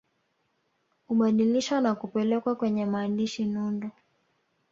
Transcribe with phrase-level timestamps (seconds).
[1.07, 3.89] Hubadilishwa na kupelekwa kwenye maandishi nundu